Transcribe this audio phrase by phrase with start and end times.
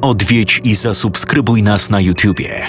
[0.00, 2.66] odwiedź i zasubskrybuj nas na YouTubie.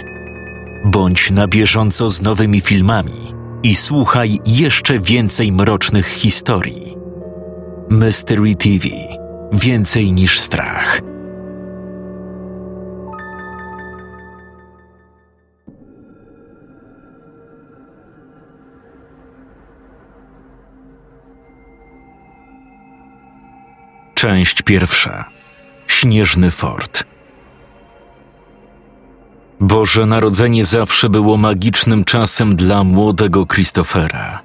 [0.85, 3.33] Bądź na bieżąco z nowymi filmami
[3.63, 6.95] i słuchaj jeszcze więcej mrocznych historii.
[7.89, 8.87] Mystery TV
[9.53, 11.01] Więcej niż strach.
[24.15, 25.25] Część pierwsza.
[25.87, 27.10] Śnieżny fort.
[29.61, 34.41] Boże Narodzenie zawsze było magicznym czasem dla młodego Christophera.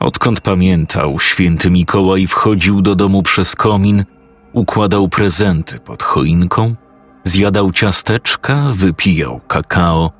[0.00, 4.04] Odkąd pamiętał, święty Mikołaj wchodził do domu przez komin,
[4.52, 6.74] układał prezenty pod choinką,
[7.24, 10.10] zjadał ciasteczka, wypijał kakao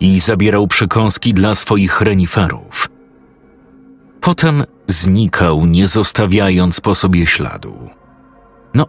[0.00, 2.88] i zabierał przekąski dla swoich reniferów.
[4.20, 7.90] Potem znikał, nie zostawiając po sobie śladu.
[8.74, 8.86] No,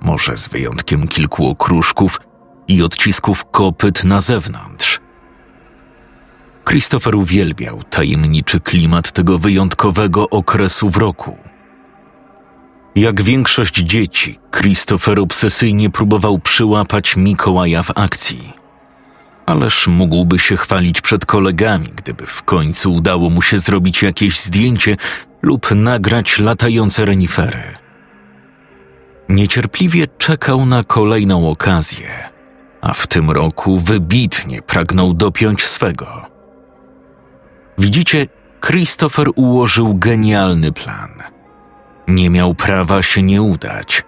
[0.00, 2.20] może z wyjątkiem kilku okruszków
[2.68, 5.00] i odcisków kopyt na zewnątrz.
[6.68, 11.38] Christopher uwielbiał tajemniczy klimat tego wyjątkowego okresu w roku.
[12.94, 18.52] Jak większość dzieci, Christopher obsesyjnie próbował przyłapać Mikołaja w akcji.
[19.46, 24.96] Ależ mógłby się chwalić przed kolegami, gdyby w końcu udało mu się zrobić jakieś zdjęcie
[25.42, 27.62] lub nagrać latające renifery.
[29.28, 32.31] Niecierpliwie czekał na kolejną okazję,
[32.82, 36.22] a w tym roku wybitnie pragnął dopiąć swego.
[37.78, 38.26] Widzicie,
[38.66, 41.10] Christopher ułożył genialny plan.
[42.08, 44.02] Nie miał prawa się nie udać.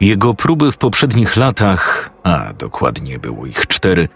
[0.00, 4.08] Jego próby w poprzednich latach, a dokładnie było ich cztery,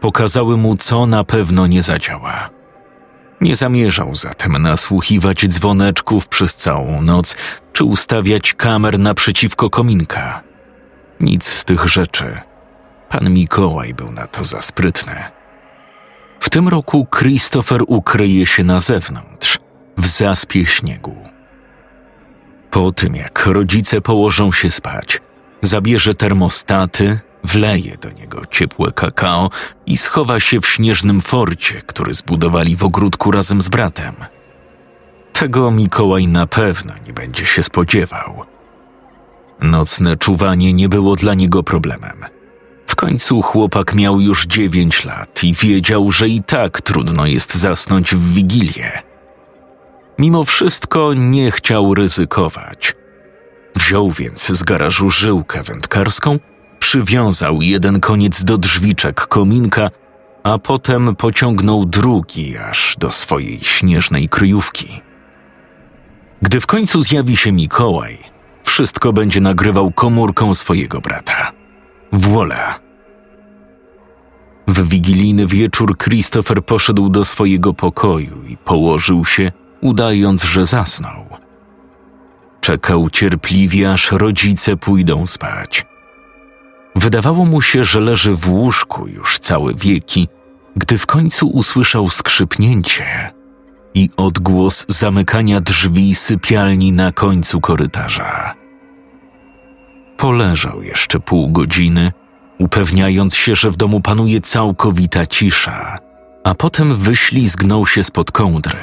[0.00, 2.50] pokazały mu, co na pewno nie zadziała.
[3.40, 7.36] Nie zamierzał zatem nasłuchiwać dzwoneczków przez całą noc,
[7.72, 10.42] czy ustawiać kamer naprzeciwko kominka.
[11.20, 12.47] Nic z tych rzeczy.
[13.08, 15.14] Pan Mikołaj był na to za sprytny.
[16.40, 19.58] W tym roku Christopher ukryje się na zewnątrz,
[19.96, 21.16] w zaspie śniegu.
[22.70, 25.20] Po tym, jak rodzice położą się spać,
[25.62, 29.50] zabierze termostaty, wleje do niego ciepłe kakao
[29.86, 34.14] i schowa się w śnieżnym forcie, który zbudowali w ogródku razem z bratem.
[35.32, 38.44] Tego Mikołaj na pewno nie będzie się spodziewał.
[39.60, 42.37] Nocne czuwanie nie było dla niego problemem.
[42.98, 48.32] Końcu chłopak miał już dziewięć lat i wiedział, że i tak trudno jest zasnąć w
[48.32, 48.92] wigilię.
[50.18, 52.94] Mimo wszystko nie chciał ryzykować.
[53.76, 56.38] Wziął więc z garażu żyłkę wędkarską,
[56.78, 59.90] przywiązał jeden koniec do drzwiczek kominka,
[60.42, 65.00] a potem pociągnął drugi aż do swojej śnieżnej kryjówki.
[66.42, 68.18] Gdy w końcu zjawi się Mikołaj,
[68.64, 71.52] wszystko będzie nagrywał komórką swojego brata.
[72.12, 72.87] Wola.
[74.68, 81.26] W wigilijny wieczór Christopher poszedł do swojego pokoju i położył się, udając, że zasnął.
[82.60, 85.86] Czekał cierpliwie, aż rodzice pójdą spać.
[86.96, 90.28] Wydawało mu się, że leży w łóżku już całe wieki,
[90.76, 93.30] gdy w końcu usłyszał skrzypnięcie
[93.94, 98.54] i odgłos zamykania drzwi sypialni na końcu korytarza.
[100.16, 102.12] Poleżał jeszcze pół godziny,
[102.58, 105.98] upewniając się, że w domu panuje całkowita cisza,
[106.44, 108.78] a potem wyślizgnął się spod kołdry.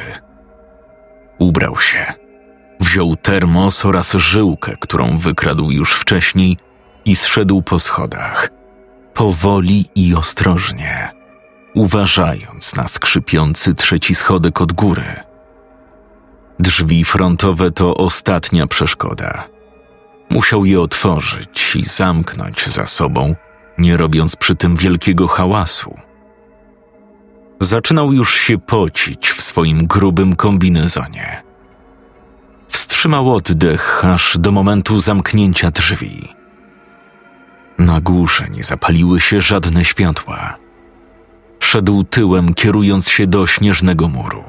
[1.39, 2.13] Ubrał się,
[2.79, 6.57] wziął termos oraz żyłkę, którą wykradł już wcześniej
[7.05, 8.49] i zszedł po schodach,
[9.13, 11.11] powoli i ostrożnie,
[11.73, 15.15] uważając na skrzypiący trzeci schodek od góry.
[16.59, 19.43] Drzwi frontowe to ostatnia przeszkoda–
[20.29, 23.35] Musiał je otworzyć i zamknąć za sobą,
[23.77, 25.95] nie robiąc przy tym wielkiego hałasu.
[27.59, 31.43] Zaczynał już się pocić w swoim grubym kombinezonie.
[32.67, 36.29] Wstrzymał oddech aż do momentu zamknięcia drzwi.
[37.77, 40.57] Na górze nie zapaliły się żadne światła.
[41.59, 44.43] Szedł tyłem, kierując się do śnieżnego muru,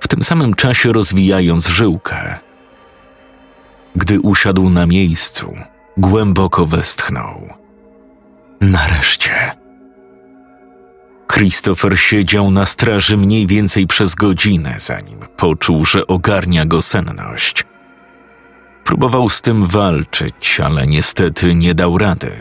[0.00, 2.38] w tym samym czasie rozwijając żyłkę
[3.96, 5.54] gdy usiadł na miejscu,
[5.96, 7.59] głęboko westchnął.
[8.60, 9.52] Nareszcie.
[11.32, 17.64] Christopher siedział na straży mniej więcej przez godzinę, zanim poczuł, że ogarnia go senność.
[18.84, 22.32] Próbował z tym walczyć, ale niestety nie dał rady.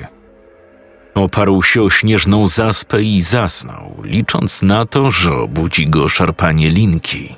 [1.16, 7.36] Oparł się o śnieżną zaspę i zasnął, licząc na to, że obudzi go szarpanie linki.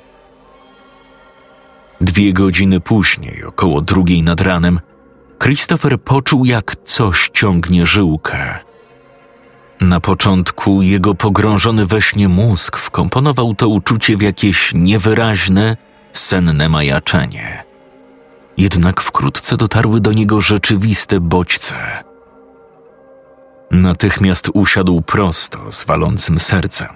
[2.00, 4.80] Dwie godziny później, około drugiej nad ranem,
[5.42, 8.71] Christopher poczuł, jak coś ciągnie żyłkę.
[9.82, 15.76] Na początku jego pogrążony we śnie mózg wkomponował to uczucie w jakieś niewyraźne,
[16.12, 17.64] senne majaczenie.
[18.56, 21.74] Jednak wkrótce dotarły do niego rzeczywiste bodźce.
[23.70, 26.92] Natychmiast usiadł prosto z walącym sercem,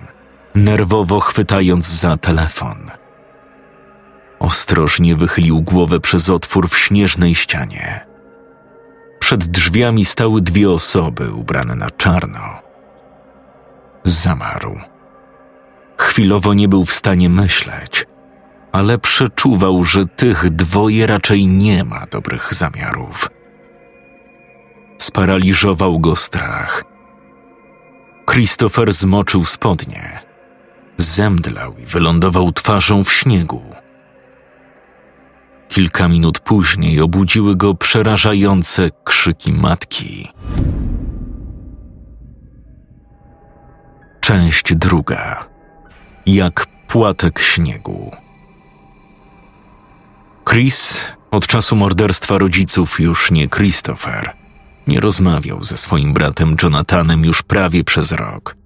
[0.54, 2.90] nerwowo chwytając za telefon.
[4.38, 8.06] Ostrożnie wychylił głowę przez otwór w śnieżnej ścianie.
[9.18, 12.65] Przed drzwiami stały dwie osoby ubrane na czarno.
[14.06, 14.80] Zamarł.
[15.98, 18.06] Chwilowo nie był w stanie myśleć,
[18.72, 23.28] ale przeczuwał, że tych dwoje raczej nie ma dobrych zamiarów.
[24.98, 26.84] Sparaliżował go strach.
[28.30, 30.20] Christopher zmoczył spodnie.
[30.96, 33.62] Zemdlał i wylądował twarzą w śniegu.
[35.68, 40.28] Kilka minut później obudziły go przerażające krzyki matki.
[44.26, 45.48] Część druga.
[46.26, 48.16] Jak płatek śniegu.
[50.50, 54.32] Chris od czasu morderstwa rodziców już nie Christopher.
[54.86, 58.56] Nie rozmawiał ze swoim bratem Jonathanem już prawie przez rok.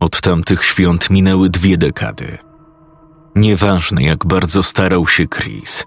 [0.00, 2.38] Od tamtych świąt minęły dwie dekady.
[3.36, 5.84] Nieważne, jak bardzo starał się Chris,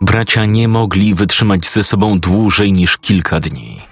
[0.00, 3.82] bracia nie mogli wytrzymać ze sobą dłużej niż kilka dni.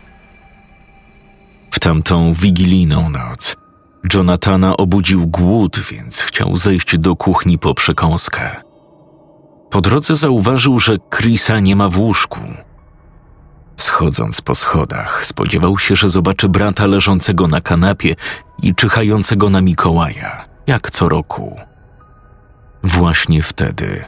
[1.71, 3.63] W tamtą wigilijną noc
[4.12, 8.50] Jonathana obudził głód, więc chciał zejść do kuchni po przekąskę.
[9.70, 12.40] Po drodze zauważył, że Chrisa nie ma w łóżku.
[13.76, 18.16] Schodząc po schodach, spodziewał się, że zobaczy brata leżącego na kanapie
[18.62, 21.56] i czyhającego na Mikołaja, jak co roku.
[22.82, 24.04] Właśnie wtedy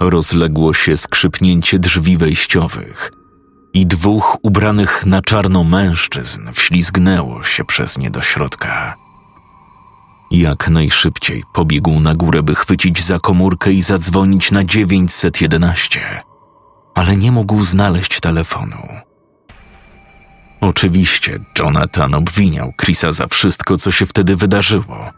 [0.00, 3.12] rozległo się skrzypnięcie drzwi wejściowych
[3.74, 9.07] i dwóch ubranych na czarno mężczyzn wślizgnęło się przez nie do środka.
[10.30, 16.00] Jak najszybciej pobiegł na górę, by chwycić za komórkę i zadzwonić na 911,
[16.94, 18.76] ale nie mógł znaleźć telefonu.
[20.60, 25.10] Oczywiście Jonathan obwiniał Chrisa za wszystko, co się wtedy wydarzyło.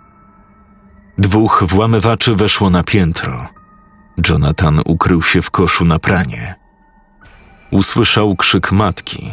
[1.19, 3.47] Dwóch włamywaczy weszło na piętro.
[4.29, 6.55] Jonathan ukrył się w koszu na pranie.
[7.71, 9.31] Usłyszał krzyk matki,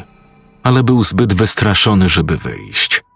[0.64, 3.07] ale był zbyt wystraszony, żeby wyjść.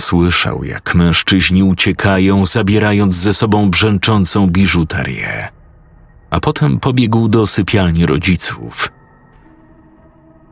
[0.00, 5.48] Słyszał, jak mężczyźni uciekają, zabierając ze sobą brzęczącą biżuterię.
[6.30, 8.88] A potem pobiegł do sypialni rodziców.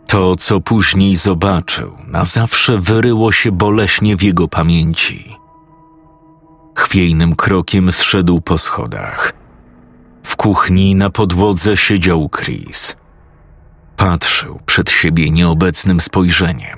[0.07, 5.37] To, co później zobaczył, na zawsze wyryło się boleśnie w jego pamięci.
[6.75, 9.33] Chwiejnym krokiem zszedł po schodach.
[10.23, 12.97] W kuchni na podłodze siedział Chris.
[13.97, 16.78] Patrzył przed siebie nieobecnym spojrzeniem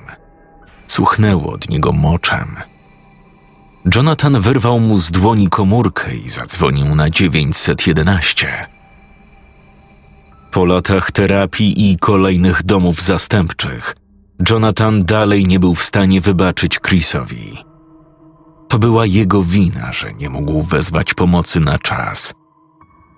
[0.91, 2.55] Cuchnęło od niego moczem.
[3.95, 8.67] Jonathan wyrwał mu z dłoni komórkę i zadzwonił na 911.
[10.51, 13.95] Po latach terapii i kolejnych domów zastępczych,
[14.49, 17.57] Jonathan dalej nie był w stanie wybaczyć Chrisowi.
[18.69, 22.33] To była jego wina, że nie mógł wezwać pomocy na czas.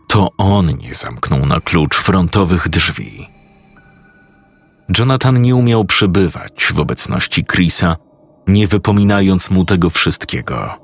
[0.07, 3.32] To on nie zamknął na klucz frontowych drzwi.
[4.99, 7.95] Jonathan nie umiał przebywać w obecności Chrisa,
[8.47, 10.79] nie wypominając mu tego wszystkiego.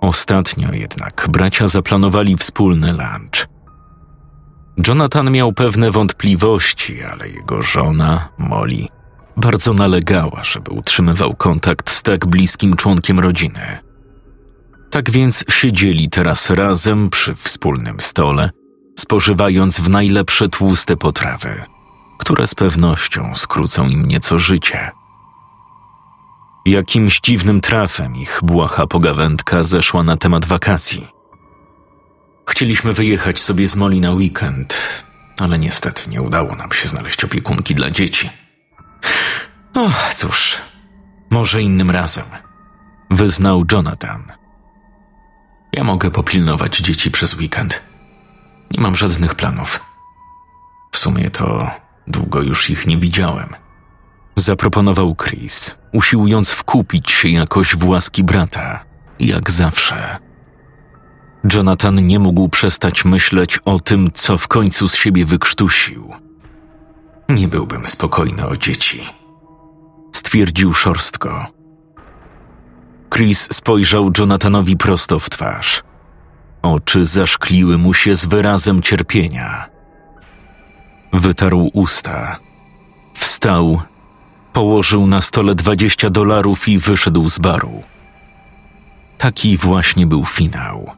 [0.00, 3.48] Ostatnio jednak bracia zaplanowali wspólny lunch.
[4.88, 8.86] Jonathan miał pewne wątpliwości, ale jego żona, Molly,
[9.36, 13.78] bardzo nalegała, żeby utrzymywał kontakt z tak bliskim członkiem rodziny.
[14.90, 18.50] Tak więc siedzieli teraz razem przy wspólnym stole,
[18.98, 21.62] spożywając w najlepsze tłuste potrawy–
[22.18, 24.90] które z pewnością skrócą im nieco życie.
[26.66, 31.08] Jakimś dziwnym trafem ich błaha pogawędka zeszła na temat wakacji.
[32.48, 34.78] Chcieliśmy wyjechać sobie z Moli na weekend,
[35.40, 38.30] ale niestety nie udało nam się znaleźć opiekunki dla dzieci.
[39.74, 40.56] O, cóż,
[41.30, 42.24] może innym razem,
[43.10, 44.32] wyznał Jonathan.
[45.72, 47.82] Ja mogę popilnować dzieci przez weekend.
[48.70, 49.80] Nie mam żadnych planów.
[50.92, 51.70] W sumie to
[52.08, 53.48] Długo już ich nie widziałem.
[54.36, 58.84] Zaproponował Chris, usiłując wkupić się jakoś w łaski brata,
[59.20, 60.18] jak zawsze.
[61.54, 66.12] Jonathan nie mógł przestać myśleć o tym, co w końcu z siebie wykrztusił.
[67.28, 69.00] Nie byłbym spokojny o dzieci.
[70.12, 71.46] Stwierdził szorstko.
[73.14, 75.82] Chris spojrzał Jonathanowi prosto w twarz.
[76.62, 79.75] Oczy zaszkliły mu się z wyrazem cierpienia.
[81.16, 82.36] Wytarł usta.
[83.14, 83.80] Wstał,
[84.52, 87.82] położył na stole dwadzieścia dolarów i wyszedł z baru.
[89.18, 90.90] Taki właśnie był finał.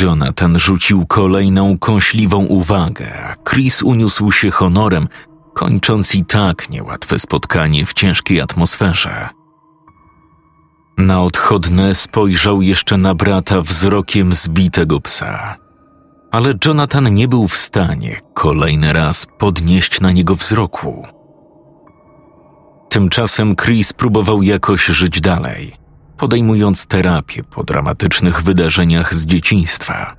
[0.00, 5.08] Jonathan rzucił kolejną kąśliwą uwagę, a Chris uniósł się honorem,
[5.54, 9.28] kończąc i tak niełatwe spotkanie w ciężkiej atmosferze.
[10.98, 15.67] Na odchodne spojrzał jeszcze na brata wzrokiem zbitego psa.
[16.30, 21.06] Ale Jonathan nie był w stanie kolejny raz podnieść na niego wzroku.
[22.88, 25.72] Tymczasem Chris próbował jakoś żyć dalej,
[26.16, 30.14] podejmując terapię po dramatycznych wydarzeniach z dzieciństwa.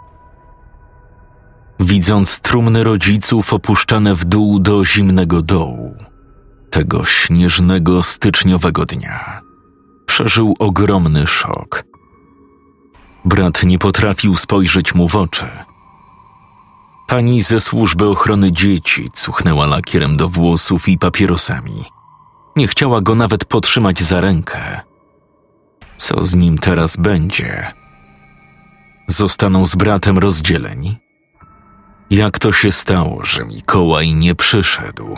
[1.79, 5.95] Widząc trumny rodziców opuszczane w dół do zimnego dołu,
[6.69, 9.41] tego śnieżnego styczniowego dnia,
[10.05, 11.83] przeżył ogromny szok.
[13.25, 15.68] Brat nie potrafił spojrzeć mu w oczy.
[17.09, 21.85] Pani ze służby ochrony dzieci cuchnęła lakierem do włosów i papierosami.
[22.55, 24.81] Nie chciała go nawet potrzymać za rękę.
[25.97, 27.73] Co z nim teraz będzie?
[29.07, 30.97] Zostaną z bratem rozdzieleni?
[32.09, 35.17] Jak to się stało, że Mikołaj nie przyszedł?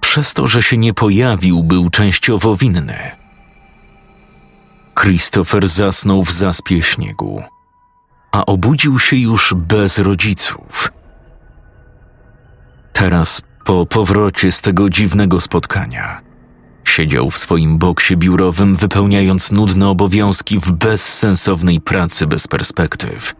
[0.00, 3.10] Przez to, że się nie pojawił, był częściowo winny.
[5.00, 7.42] Christopher zasnął w zaspie śniegu,
[8.32, 10.92] a obudził się już bez rodziców.
[12.92, 16.20] Teraz, po powrocie z tego dziwnego spotkania,
[16.84, 23.34] siedział w swoim boksie biurowym, wypełniając nudne obowiązki w bezsensownej pracy bez perspektyw,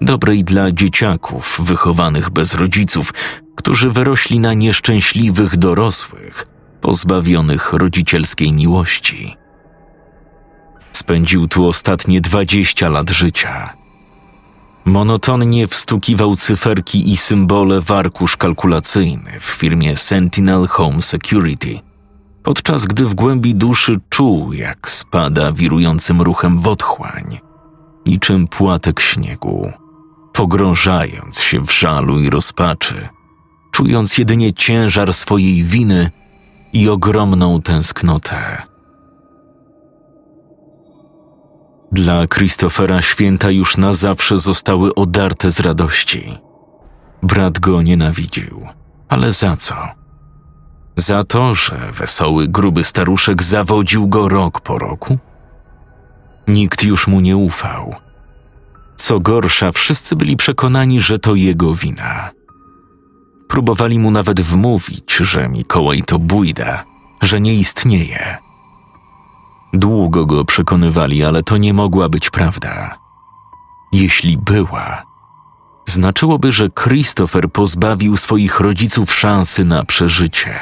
[0.00, 3.14] dobrej dla dzieciaków wychowanych bez rodziców,
[3.56, 6.46] którzy wyrośli na nieszczęśliwych dorosłych,
[6.80, 9.36] pozbawionych rodzicielskiej miłości.
[10.92, 13.79] Spędził tu ostatnie dwadzieścia lat życia.
[14.84, 21.78] Monotonnie wstukiwał cyferki i symbole w arkusz kalkulacyjny w firmie Sentinel Home Security,
[22.42, 27.38] podczas gdy w głębi duszy czuł, jak spada wirującym ruchem w otchłań,
[28.06, 29.72] niczym płatek śniegu,
[30.32, 33.08] pogrążając się w żalu i rozpaczy,
[33.70, 36.10] czując jedynie ciężar swojej winy
[36.72, 38.69] i ogromną tęsknotę.
[41.92, 46.38] Dla Christophera święta już na zawsze zostały odarte z radości.
[47.22, 48.66] Brat go nienawidził,
[49.08, 49.74] ale za co?
[50.96, 55.18] Za to, że wesoły, gruby staruszek zawodził go rok po roku?
[56.48, 57.94] Nikt już mu nie ufał.
[58.96, 62.30] Co gorsza, wszyscy byli przekonani, że to jego wina.
[63.48, 66.84] Próbowali mu nawet wmówić, że Mikołaj to bójda,
[67.22, 68.49] że nie istnieje
[69.72, 72.98] Długo go przekonywali, ale to nie mogła być prawda.
[73.92, 75.02] Jeśli była,
[75.84, 80.54] znaczyłoby, że Christopher pozbawił swoich rodziców szansy na przeżycie.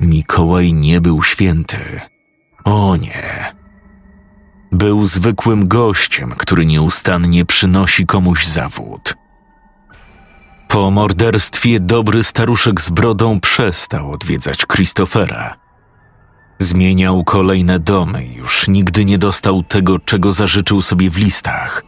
[0.00, 2.00] Mikołaj nie był święty.
[2.64, 3.54] O nie.
[4.72, 9.14] Był zwykłym gościem, który nieustannie przynosi komuś zawód.
[10.68, 15.61] Po morderstwie dobry staruszek z brodą przestał odwiedzać Christophera
[16.62, 21.84] Zmieniał kolejne domy, już nigdy nie dostał tego, czego zażyczył sobie w listach.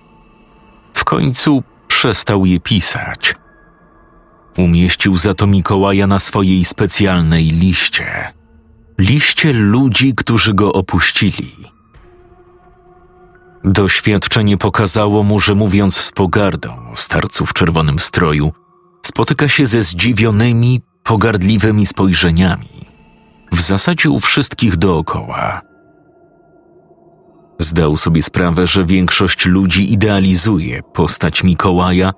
[0.94, 3.34] W końcu przestał je pisać.
[4.58, 8.32] Umieścił za to Mikołaja na swojej specjalnej liście.
[8.98, 11.52] Liście ludzi, którzy go opuścili.
[13.64, 18.52] Doświadczenie pokazało mu, że mówiąc z pogardą o starcu w czerwonym stroju,
[19.02, 22.83] spotyka się ze zdziwionymi, pogardliwymi spojrzeniami
[23.54, 25.60] w zasadzie u wszystkich dookoła.
[27.58, 32.12] Zdał sobie sprawę, że większość ludzi idealizuje postać Mikołaja,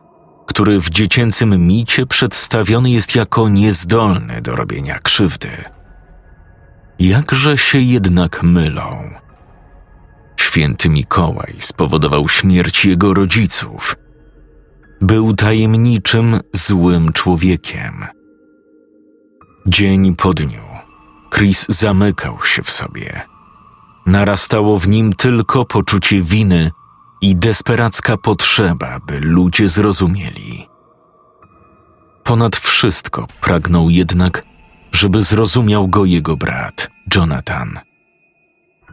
[0.47, 5.49] który w dziecięcym micie przedstawiony jest jako niezdolny do robienia krzywdy.
[6.99, 9.11] Jakże się jednak mylą.
[10.37, 13.97] Święty Mikołaj spowodował śmierć jego rodziców.
[15.01, 18.07] Był tajemniczym, złym człowiekiem.
[19.67, 20.66] Dzień po dniu
[21.37, 23.23] Chris zamykał się w sobie.
[24.07, 26.71] Narastało w nim tylko poczucie winy
[27.21, 30.69] i desperacka potrzeba, by ludzie zrozumieli.
[32.25, 34.43] Ponad wszystko pragnął jednak,
[34.93, 37.79] żeby zrozumiał go jego brat, Jonathan.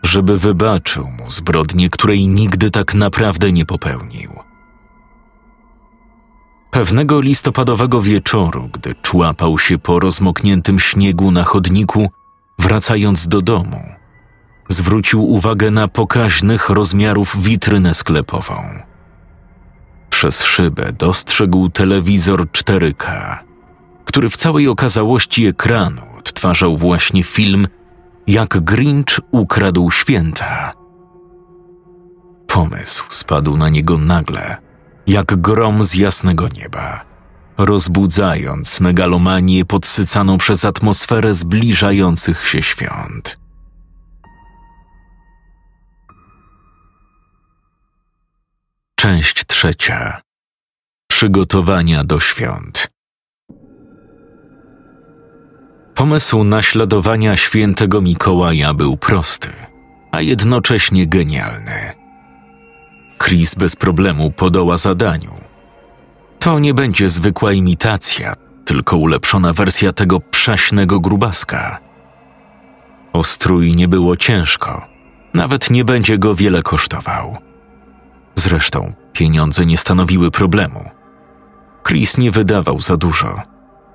[0.04, 4.32] Żeby wybaczył mu zbrodnię, której nigdy tak naprawdę nie popełnił.
[6.72, 12.10] Pewnego listopadowego wieczoru, gdy człapał się po rozmokniętym śniegu na chodniku,
[12.60, 13.82] Wracając do domu,
[14.70, 18.56] zwrócił uwagę na pokaźnych rozmiarów witrynę sklepową.
[20.10, 23.38] Przez szybę dostrzegł telewizor 4K,
[24.06, 27.68] który w całej okazałości ekranu odtwarzał właśnie film
[28.28, 30.74] Jak Grinch ukradł święta.
[32.48, 34.58] Pomysł spadł na niego nagle,
[35.08, 37.06] jak grom z jasnego nieba,
[37.58, 43.38] rozbudzając megalomanię podsycaną przez atmosferę zbliżających się świąt.
[48.96, 50.22] Część trzecia.
[51.08, 52.88] Przygotowania do świąt.
[55.96, 59.50] Pomysł naśladowania świętego Mikołaja był prosty,
[60.12, 61.92] a jednocześnie genialny.
[63.24, 65.43] Chris bez problemu podoła zadaniu.
[66.44, 68.36] To nie będzie zwykła imitacja,
[68.66, 71.80] tylko ulepszona wersja tego przaśnego grubaska.
[73.14, 74.86] O strój nie było ciężko,
[75.34, 77.38] nawet nie będzie go wiele kosztował.
[78.36, 80.90] Zresztą pieniądze nie stanowiły problemu.
[81.88, 83.42] Chris nie wydawał za dużo,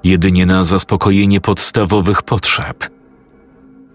[0.04, 2.90] jedynie na zaspokojenie podstawowych potrzeb.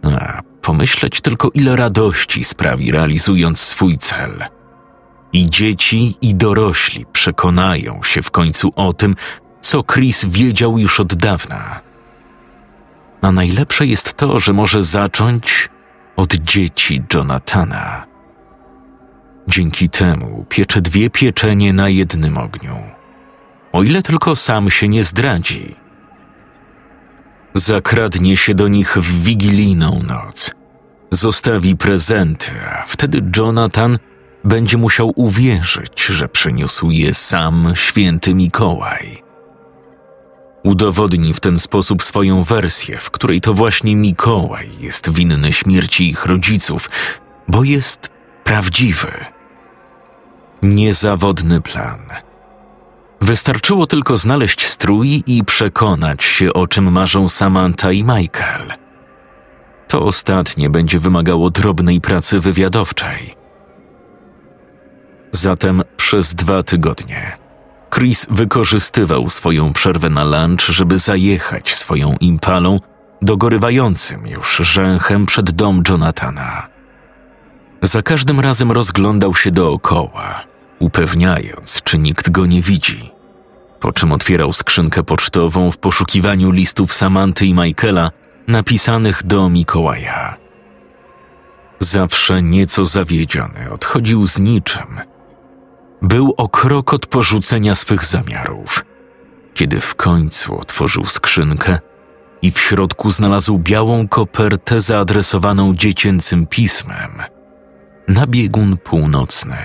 [0.03, 4.45] A pomyśleć tylko, ile radości sprawi realizując swój cel.
[5.33, 9.15] I dzieci, i dorośli przekonają się w końcu o tym,
[9.61, 11.81] co Chris wiedział już od dawna.
[13.21, 15.69] A najlepsze jest to, że może zacząć
[16.15, 18.05] od dzieci Jonathana.
[19.47, 22.75] Dzięki temu piecze dwie pieczenie na jednym ogniu.
[23.71, 25.75] O ile tylko sam się nie zdradzi.
[27.53, 30.51] Zakradnie się do nich w wigilijną noc.
[31.11, 33.97] Zostawi prezenty, a wtedy Jonathan
[34.43, 39.23] będzie musiał uwierzyć, że przyniósł je sam święty Mikołaj.
[40.63, 46.25] Udowodni w ten sposób swoją wersję, w której to właśnie Mikołaj jest winny śmierci ich
[46.25, 46.89] rodziców,
[47.47, 48.09] bo jest
[48.43, 49.11] prawdziwy.
[50.61, 51.99] Niezawodny plan.
[53.21, 58.73] Wystarczyło tylko znaleźć strój i przekonać się, o czym marzą Samantha i Michael.
[59.87, 63.42] To ostatnie będzie wymagało drobnej pracy wywiadowczej.
[65.35, 67.37] Zatem przez dwa tygodnie
[67.95, 72.79] Chris wykorzystywał swoją przerwę na lunch, żeby zajechać swoją impalą
[73.21, 76.67] dogorywającym już rzęchem przed dom Jonathana.
[77.81, 80.43] Za każdym razem rozglądał się dookoła,
[80.79, 83.11] upewniając, czy nikt go nie widzi,
[83.79, 88.11] po czym otwierał skrzynkę pocztową w poszukiwaniu listów Samanty i Michaela
[88.47, 90.37] napisanych do Mikołaja.
[91.79, 94.87] Zawsze nieco zawiedziony odchodził z niczym–
[96.03, 98.85] był o krok od porzucenia swych zamiarów,
[99.53, 101.79] kiedy w końcu otworzył skrzynkę
[102.41, 107.11] i w środku znalazł białą kopertę zaadresowaną dziecięcym pismem
[108.07, 109.57] na biegun północny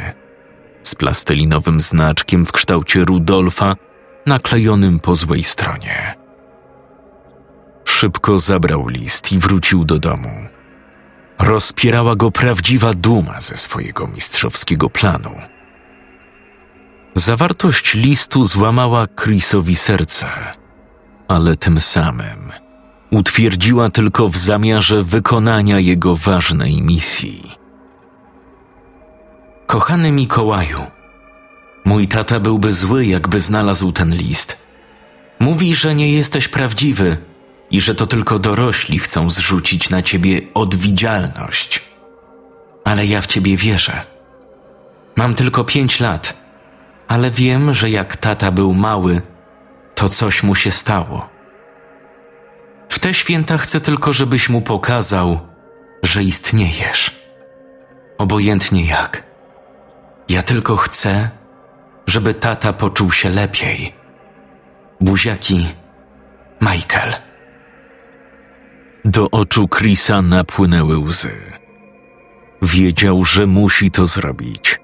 [0.83, 3.77] z plastelinowym znaczkiem w kształcie Rudolfa
[4.27, 6.14] naklejonym po złej stronie.
[7.85, 10.48] Szybko zabrał list i wrócił do domu.
[11.38, 15.31] Rozpierała go prawdziwa duma ze swojego mistrzowskiego planu–
[17.19, 20.27] Zawartość listu złamała Chrisowi serce,
[21.29, 22.53] ale tym samym
[23.11, 27.53] utwierdziła tylko w zamiarze wykonania jego ważnej misji.
[29.67, 30.79] Kochany Mikołaju,
[31.85, 34.59] mój tata byłby zły, jakby znalazł ten list.
[35.39, 37.17] Mówi, że nie jesteś prawdziwy
[37.71, 41.83] i że to tylko dorośli chcą zrzucić na ciebie odwidzialność.
[42.85, 44.03] Ale ja w ciebie wierzę.
[45.17, 46.48] Mam tylko pięć lat
[47.09, 49.23] ale wiem, że jak tata był mały,
[49.94, 51.29] to coś mu się stało.
[52.88, 55.40] W te święta chcę tylko, żebyś mu pokazał,
[56.03, 57.16] że istniejesz.
[58.18, 59.23] Obojętnie jak.
[60.29, 61.31] Ja tylko chcę,
[62.07, 63.94] żeby tata poczuł się lepiej.
[65.01, 65.66] Buziaki,
[66.61, 67.14] Michael.
[69.05, 71.40] Do oczu Chrisa napłynęły łzy.
[72.62, 74.81] Wiedział, że musi to zrobić.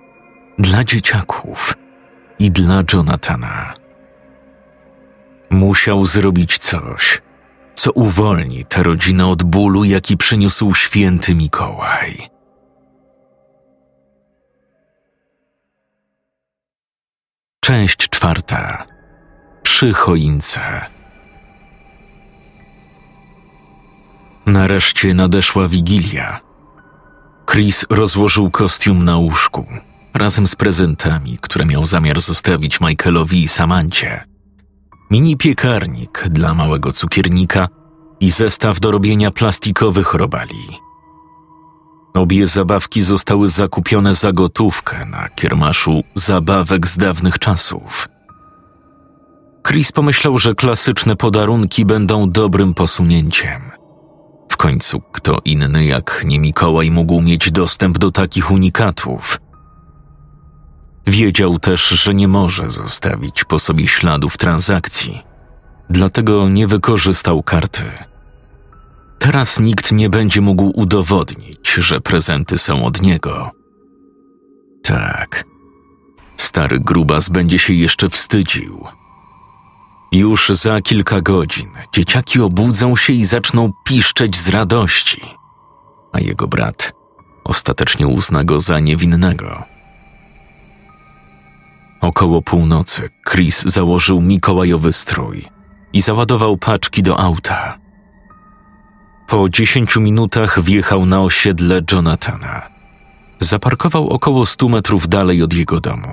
[0.59, 1.75] Dla dzieciaków
[2.39, 3.75] i dla Jonathana.
[5.51, 7.23] Musiał zrobić coś,
[7.75, 12.29] co uwolni tę rodzinę od bólu, jaki przyniósł święty Mikołaj.
[17.61, 18.87] Część czwarta.
[19.63, 20.61] Przy choince.
[24.47, 26.41] Nareszcie nadeszła wigilia.
[27.51, 29.67] Chris rozłożył kostium na łóżku
[30.15, 34.25] razem z prezentami, które miał zamiar zostawić Michaelowi i Samancie.
[35.11, 37.69] Mini piekarnik dla małego cukiernika
[38.21, 40.81] i zestaw do robienia plastikowych robali.
[42.15, 48.09] Obie zabawki zostały zakupione za gotówkę na kiermaszu zabawek z dawnych czasów.
[49.67, 53.63] Chris pomyślał, że klasyczne podarunki będą dobrym posunięciem.
[54.51, 59.44] W końcu kto inny jak nie Mikołaj mógł mieć dostęp do takich unikatów.
[61.07, 65.23] Wiedział też, że nie może zostawić po sobie śladów transakcji,
[65.91, 67.83] dlatego nie wykorzystał karty.
[69.19, 73.51] Teraz nikt nie będzie mógł udowodnić, że prezenty są od niego.
[74.83, 75.45] Tak,
[76.37, 78.85] stary grubas będzie się jeszcze wstydził.
[80.13, 85.21] Już za kilka godzin dzieciaki obudzą się i zaczną piszczeć z radości,
[86.13, 86.93] a jego brat
[87.45, 89.74] ostatecznie uzna go za niewinnego.
[92.05, 95.45] Około północy Chris założył mikołajowy strój
[95.93, 97.79] i załadował paczki do auta.
[99.29, 102.63] Po dziesięciu minutach wjechał na osiedle Jonathana.
[103.39, 106.13] Zaparkował około stu metrów dalej od jego domu.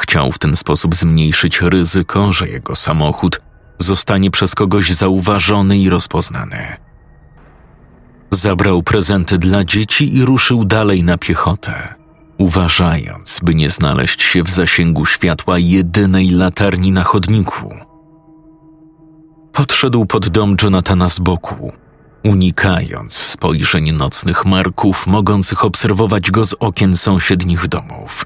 [0.00, 3.40] Chciał w ten sposób zmniejszyć ryzyko, że jego samochód
[3.78, 6.76] zostanie przez kogoś zauważony i rozpoznany.
[8.30, 11.97] Zabrał prezenty dla dzieci i ruszył dalej na piechotę,
[12.38, 17.74] uważając, by nie znaleźć się w zasięgu światła jedynej latarni na chodniku.
[19.52, 21.72] Podszedł pod dom Jonathana z boku,
[22.24, 28.24] unikając spojrzeń nocnych marków mogących obserwować go z okien sąsiednich domów.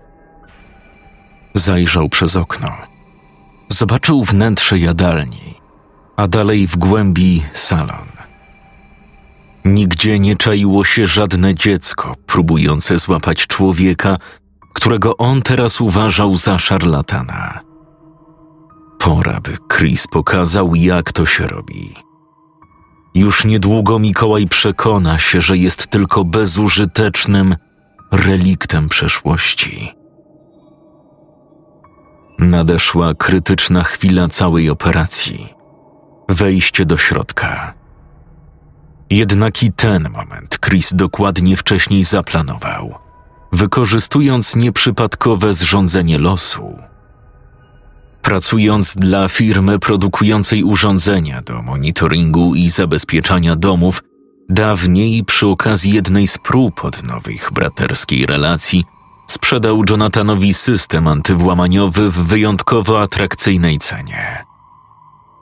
[1.55, 2.68] Zajrzał przez okno.
[3.68, 5.55] Zobaczył wnętrze jadalni,
[6.16, 8.12] a dalej w głębi salon.
[9.64, 14.18] Nigdzie nie czaiło się żadne dziecko próbujące złapać człowieka,
[14.72, 17.61] którego on teraz uważał za szarlatana.
[18.98, 21.94] Pora, by Chris pokazał, jak to się robi.
[23.14, 27.57] Już niedługo Mikołaj przekona się, że jest tylko bezużytecznym
[28.12, 29.92] reliktem przeszłości.
[32.38, 35.48] Nadeszła krytyczna chwila całej operacji
[36.29, 37.82] wejście do środka.
[39.12, 42.94] Jednak i ten moment Chris dokładnie wcześniej zaplanował,
[43.53, 46.77] wykorzystując nieprzypadkowe zrządzenie losu.
[48.22, 54.03] Pracując dla firmy produkującej urządzenia do monitoringu i zabezpieczania domów,
[54.48, 58.85] dawniej przy okazji jednej z prób odnowy ich braterskiej relacji
[59.27, 64.44] sprzedał Jonathanowi system antywłamaniowy w wyjątkowo atrakcyjnej cenie.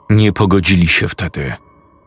[0.09, 1.53] Nie pogodzili się wtedy,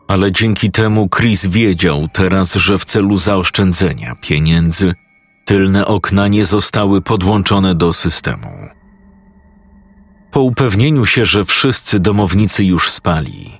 [0.07, 4.93] ale dzięki temu Chris wiedział teraz, że w celu zaoszczędzenia pieniędzy
[5.45, 8.47] tylne okna nie zostały podłączone do systemu.
[10.31, 13.59] Po upewnieniu się, że wszyscy domownicy już spali,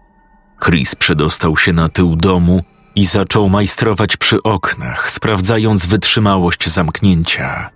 [0.66, 2.64] Chris przedostał się na tył domu
[2.96, 7.70] i zaczął majstrować przy oknach, sprawdzając wytrzymałość zamknięcia.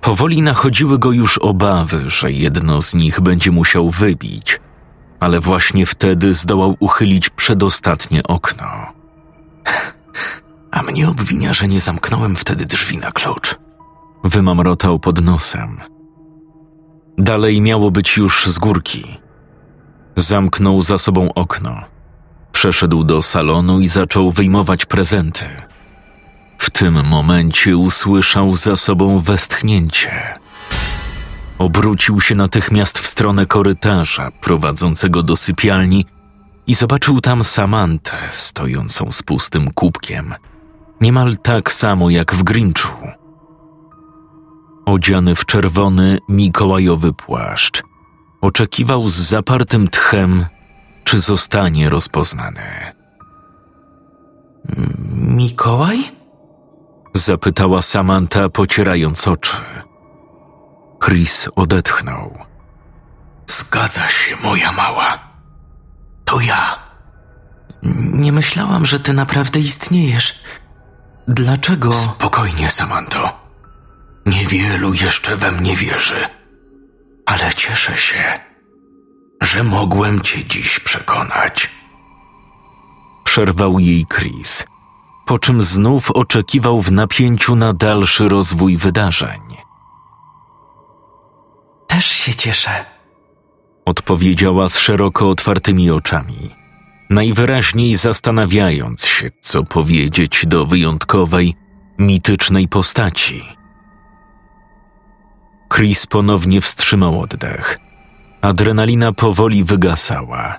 [0.00, 4.60] Powoli nachodziły go już obawy, że jedno z nich będzie musiał wybić,
[5.20, 8.66] ale właśnie wtedy zdołał uchylić przedostatnie okno.
[10.70, 13.54] A mnie obwinia, że nie zamknąłem wtedy drzwi na klucz.
[14.24, 15.80] Wymamrotał pod nosem.
[17.18, 19.18] Dalej miało być już z górki.
[20.16, 21.80] Zamknął za sobą okno.
[22.52, 25.44] Przeszedł do salonu i zaczął wyjmować prezenty.
[26.58, 30.38] W tym momencie usłyszał za sobą westchnięcie.
[31.58, 36.06] Obrócił się natychmiast w stronę korytarza prowadzącego do sypialni
[36.66, 40.34] i zobaczył tam Samantę stojącą z pustym kubkiem,
[41.00, 43.08] niemal tak samo jak w Grinchu.
[44.86, 47.82] Odziany w czerwony mikołajowy płaszcz,
[48.40, 50.46] oczekiwał z zapartym tchem,
[51.04, 52.62] czy zostanie rozpoznany.
[55.14, 55.98] Mikołaj?
[57.14, 59.56] Zapytała Samantha, pocierając oczy.
[61.04, 62.38] Chris odetchnął.
[63.46, 65.18] Zgadza się, moja mała.
[66.24, 66.78] To ja.
[68.12, 70.34] Nie myślałam, że ty naprawdę istniejesz.
[71.28, 71.92] Dlaczego?
[71.92, 73.32] Spokojnie, Samanto.
[74.26, 76.26] Niewielu jeszcze we mnie wierzy.
[77.26, 78.40] Ale cieszę się,
[79.42, 81.70] że mogłem cię dziś przekonać.
[83.24, 84.64] Przerwał jej Chris,
[85.26, 89.64] po czym znów oczekiwał w napięciu na dalszy rozwój wydarzeń.
[91.94, 92.84] Też się cieszę.
[93.84, 96.50] Odpowiedziała z szeroko otwartymi oczami,
[97.10, 101.54] najwyraźniej zastanawiając się, co powiedzieć do wyjątkowej,
[101.98, 103.44] mitycznej postaci.
[105.74, 107.78] Chris ponownie wstrzymał oddech.
[108.40, 110.58] Adrenalina powoli wygasała,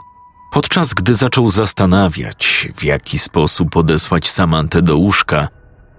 [0.51, 5.47] Podczas gdy zaczął zastanawiać, w jaki sposób odesłać Samantę do łóżka,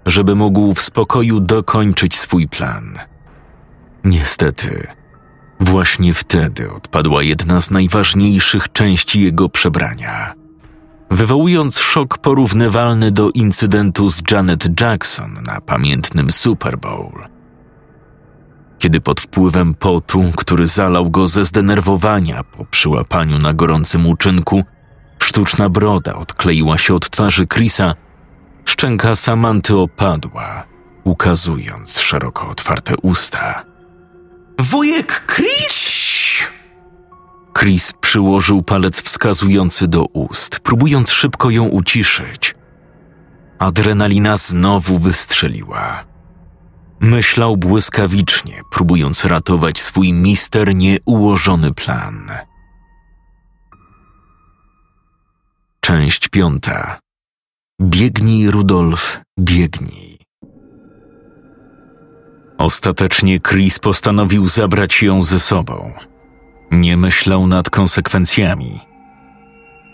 [0.06, 2.98] żeby mógł w spokoju dokończyć swój plan.
[4.04, 4.96] Niestety,
[5.60, 10.34] właśnie wtedy odpadła jedna z najważniejszych części jego przebrania,
[11.10, 17.12] wywołując szok porównywalny do incydentu z Janet Jackson na pamiętnym Super Bowl.
[18.78, 24.64] Kiedy pod wpływem potu, który zalał go ze zdenerwowania po przyłapaniu na gorącym uczynku,
[25.18, 27.94] sztuczna broda odkleiła się od twarzy Chrisa,
[28.64, 30.64] szczęka Samanty opadła,
[31.04, 33.75] ukazując szeroko otwarte usta.
[34.58, 35.96] Wujek Chris?
[37.58, 42.54] Chris przyłożył palec wskazujący do ust, próbując szybko ją uciszyć.
[43.58, 46.04] Adrenalina znowu wystrzeliła.
[47.00, 52.30] Myślał błyskawicznie, próbując ratować swój misternie ułożony plan.
[55.80, 56.98] Część piąta.
[57.82, 60.18] Biegnij, Rudolf, biegnij.
[62.58, 65.92] Ostatecznie Chris postanowił zabrać ją ze sobą.
[66.70, 68.80] Nie myślał nad konsekwencjami.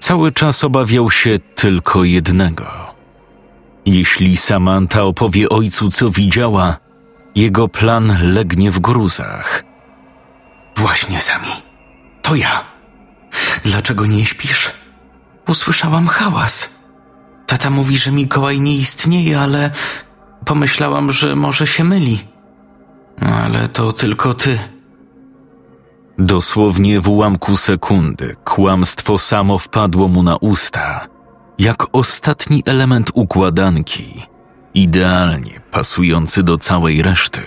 [0.01, 2.67] Cały czas obawiał się tylko jednego.
[3.87, 6.77] Jeśli Samantha opowie ojcu, co widziała,
[7.35, 9.65] jego plan legnie w gruzach.
[10.77, 11.53] Właśnie, Sami.
[12.23, 12.65] To ja.
[13.65, 14.71] Dlaczego nie śpisz?
[15.49, 16.69] Usłyszałam hałas.
[17.47, 19.71] Tata mówi, że Mikołaj nie istnieje, ale
[20.45, 22.32] pomyślałam, że może się myli.
[23.27, 24.59] Ale to tylko ty.
[26.19, 31.07] Dosłownie w ułamku sekundy kłamstwo samo wpadło mu na usta,
[31.59, 34.27] jak ostatni element układanki,
[34.75, 37.41] idealnie pasujący do całej reszty.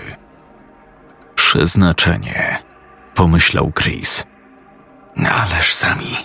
[1.36, 2.64] Przeznaczenie,
[3.16, 4.24] pomyślał Chris.
[5.16, 6.16] No ależ sami.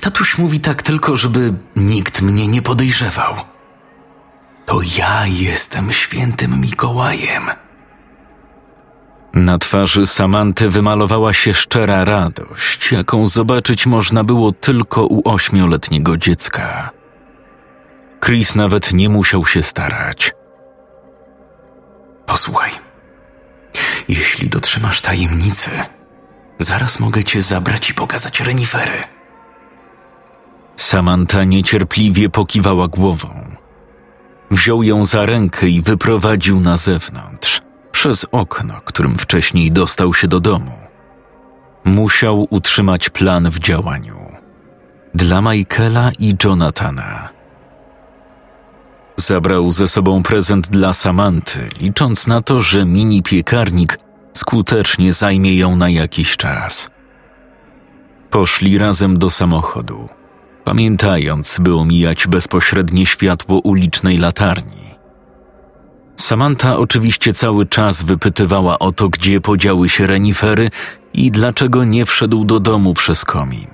[0.00, 3.34] Tatuś mówi tak tylko, żeby nikt mnie nie podejrzewał.
[4.66, 7.42] To ja jestem świętym Mikołajem.
[9.34, 16.90] Na twarzy Samanty wymalowała się szczera radość, jaką zobaczyć można było tylko u ośmioletniego dziecka.
[18.24, 20.32] Chris nawet nie musiał się starać.
[22.26, 22.70] Posłuchaj.
[24.08, 25.70] Jeśli dotrzymasz tajemnicy,
[26.58, 29.02] zaraz mogę cię zabrać i pokazać renifery.
[30.76, 33.28] Samanta niecierpliwie pokiwała głową.
[34.50, 37.60] Wziął ją za rękę i wyprowadził na zewnątrz,
[37.94, 40.72] przez okno, którym wcześniej dostał się do domu.
[41.84, 44.16] Musiał utrzymać plan w działaniu.
[45.14, 47.28] Dla Michaela i Jonathana.
[49.16, 53.98] Zabrał ze sobą prezent dla Samanty, licząc na to, że mini piekarnik
[54.32, 56.90] skutecznie zajmie ją na jakiś czas.
[58.30, 60.08] Poszli razem do samochodu,
[60.64, 64.83] pamiętając, by omijać bezpośrednie światło ulicznej latarni.
[66.16, 70.70] Samantha oczywiście cały czas wypytywała o to, gdzie podziały się renifery
[71.14, 73.68] i dlaczego nie wszedł do domu przez komin.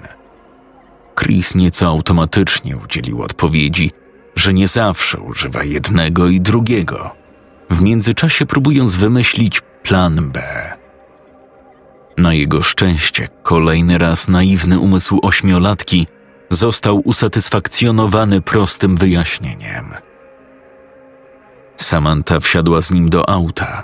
[1.20, 3.90] Chris nieco automatycznie udzielił odpowiedzi,
[4.36, 7.10] że nie zawsze używa jednego i drugiego,
[7.70, 10.42] w międzyczasie próbując wymyślić plan B.
[12.16, 16.06] Na jego szczęście kolejny raz naiwny umysł ośmiolatki
[16.50, 19.94] został usatysfakcjonowany prostym wyjaśnieniem.
[21.82, 23.82] Samantha wsiadła z nim do auta,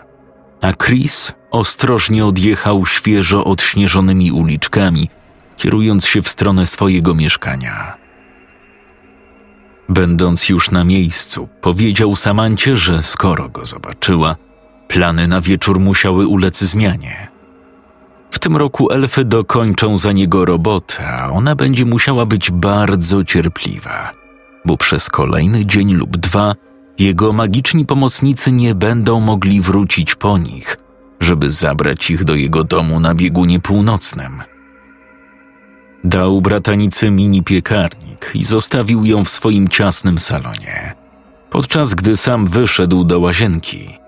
[0.60, 5.08] a Chris ostrożnie odjechał świeżo odśnieżonymi uliczkami,
[5.56, 7.96] kierując się w stronę swojego mieszkania.
[9.88, 14.36] Będąc już na miejscu, powiedział Samancie, że skoro go zobaczyła,
[14.88, 17.28] plany na wieczór musiały ulec zmianie.
[18.30, 24.12] W tym roku elfy dokończą za niego robotę, a ona będzie musiała być bardzo cierpliwa,
[24.64, 26.54] bo przez kolejny dzień lub dwa
[26.98, 30.76] jego magiczni pomocnicy nie będą mogli wrócić po nich,
[31.20, 34.42] żeby zabrać ich do jego domu na biegunie północnym.
[36.04, 40.94] Dał bratanicy mini piekarnik i zostawił ją w swoim ciasnym salonie,
[41.50, 43.98] podczas gdy sam wyszedł do łazienki.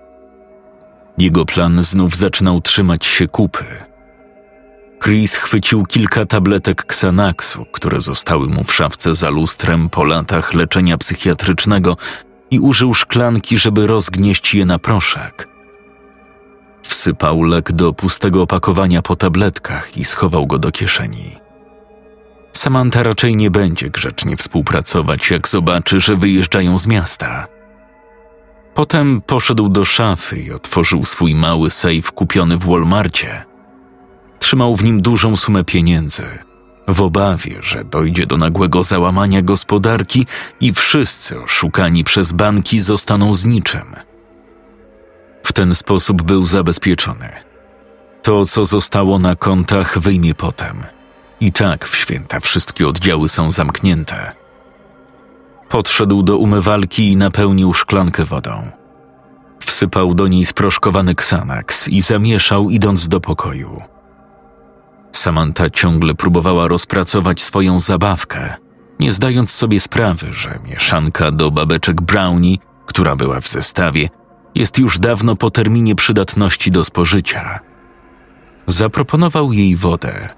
[1.17, 3.65] Jego plan znów zaczynał trzymać się kupy.
[5.03, 10.97] Chris chwycił kilka tabletek Xanaxu, które zostały mu w szafce za lustrem po latach leczenia
[10.97, 11.97] psychiatrycznego
[12.51, 15.47] i użył szklanki, żeby rozgnieść je na proszek.
[16.81, 21.37] Wsypał lek do pustego opakowania po tabletkach i schował go do kieszeni.
[22.51, 27.47] Samantha raczej nie będzie grzecznie współpracować, jak zobaczy, że wyjeżdżają z miasta.
[28.73, 33.43] Potem poszedł do szafy i otworzył swój mały sejf kupiony w Walmarcie.
[34.39, 36.25] Trzymał w nim dużą sumę pieniędzy,
[36.93, 40.25] w obawie, że dojdzie do nagłego załamania gospodarki
[40.61, 43.95] i wszyscy oszukani przez banki zostaną z niczym.
[45.43, 47.29] W ten sposób był zabezpieczony.
[48.21, 50.83] To, co zostało na kontach, wyjmie potem.
[51.41, 54.31] I tak w święta wszystkie oddziały są zamknięte.
[55.69, 58.71] Podszedł do umywalki i napełnił szklankę wodą.
[59.59, 63.81] Wsypał do niej sproszkowany Xanax i zamieszał, idąc do pokoju.
[65.11, 68.53] Samantha ciągle próbowała rozpracować swoją zabawkę,
[68.99, 74.09] nie zdając sobie sprawy, że mieszanka do babeczek brownie, która była w zestawie,
[74.55, 77.59] jest już dawno po terminie przydatności do spożycia.
[78.67, 80.29] Zaproponował jej wodę.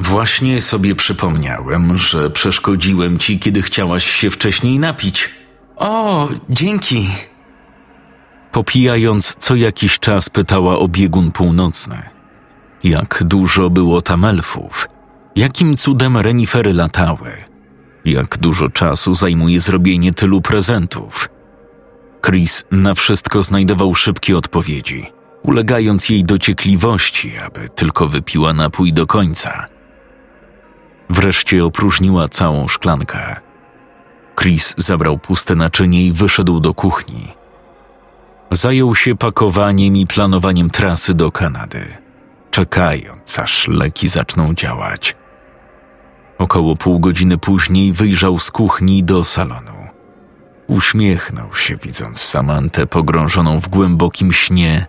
[0.00, 5.30] Właśnie sobie przypomniałem, że przeszkodziłem ci, kiedy chciałaś się wcześniej napić.
[5.76, 7.08] O, dzięki.
[8.52, 12.13] Popijając, co jakiś czas pytała o biegun północny.
[12.84, 14.88] Jak dużo było tam elfów?
[15.36, 17.30] Jakim cudem renifery latały?
[18.04, 21.28] Jak dużo czasu zajmuje zrobienie tylu prezentów?
[22.26, 25.06] Chris na wszystko znajdował szybkie odpowiedzi,
[25.42, 29.66] ulegając jej dociekliwości, aby tylko wypiła napój do końca.
[31.10, 33.36] Wreszcie opróżniła całą szklankę.
[34.40, 37.28] Chris zabrał puste naczynie i wyszedł do kuchni.
[38.50, 42.03] Zajął się pakowaniem i planowaniem trasy do Kanady,
[42.54, 45.16] czekając aż leki zaczną działać.
[46.38, 49.88] Około pół godziny później wyjrzał z kuchni do salonu.
[50.66, 54.86] Uśmiechnął się, widząc Samantę pogrążoną w głębokim śnie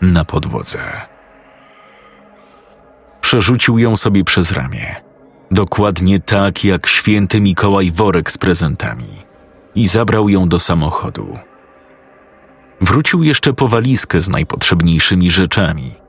[0.00, 0.78] na podłodze.
[3.20, 4.96] Przerzucił ją sobie przez ramię,
[5.50, 9.22] dokładnie tak jak święty Mikołaj worek z prezentami,
[9.74, 11.38] i zabrał ją do samochodu.
[12.80, 16.05] Wrócił jeszcze po walizkę z najpotrzebniejszymi rzeczami.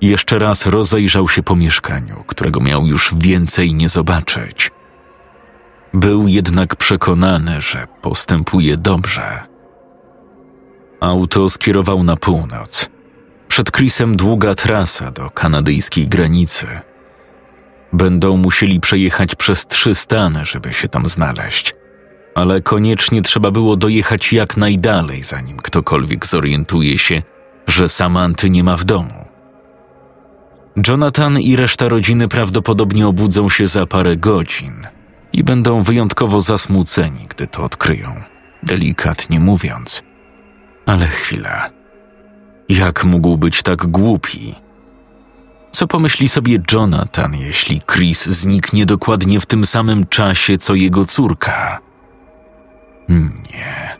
[0.00, 4.70] Jeszcze raz rozejrzał się po mieszkaniu, którego miał już więcej nie zobaczyć.
[5.94, 9.42] Był jednak przekonany, że postępuje dobrze.
[11.00, 12.90] Auto skierował na północ.
[13.48, 16.66] Przed Chrisem długa trasa do kanadyjskiej granicy.
[17.92, 21.74] Będą musieli przejechać przez trzy stany, żeby się tam znaleźć
[22.34, 27.22] ale koniecznie trzeba było dojechać jak najdalej, zanim ktokolwiek zorientuje się,
[27.66, 29.29] że Samanty nie ma w domu.
[30.88, 34.74] Jonathan i reszta rodziny prawdopodobnie obudzą się za parę godzin
[35.32, 38.14] i będą wyjątkowo zasmuceni, gdy to odkryją,
[38.62, 40.02] delikatnie mówiąc.
[40.86, 41.70] Ale chwila.
[42.68, 44.54] Jak mógł być tak głupi?
[45.70, 51.78] Co pomyśli sobie Jonathan, jeśli Chris zniknie dokładnie w tym samym czasie co jego córka?
[53.08, 53.96] Nie,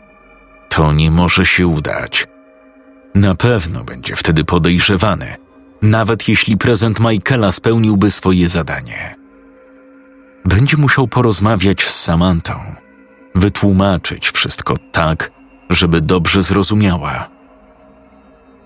[0.69, 2.27] to nie może się udać.
[3.15, 5.35] Na pewno będzie wtedy podejrzewany,
[5.81, 9.15] nawet jeśli prezent Michaela spełniłby swoje zadanie.
[10.45, 12.53] Będzie musiał porozmawiać z Samantą,
[13.35, 15.31] wytłumaczyć wszystko tak,
[15.69, 17.29] żeby dobrze zrozumiała.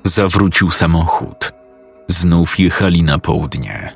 [0.04, 1.52] Zawrócił samochód.
[2.08, 3.96] Znów jechali na południe.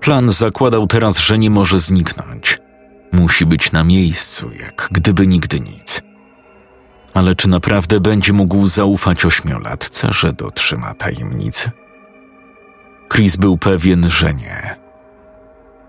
[0.00, 2.58] Plan zakładał teraz, że nie może zniknąć.
[3.12, 6.02] Musi być na miejscu, jak gdyby nigdy nic.
[7.14, 11.70] Ale czy naprawdę będzie mógł zaufać ośmiolatce, że dotrzyma tajemnicy?
[13.12, 14.76] Chris był pewien, że nie.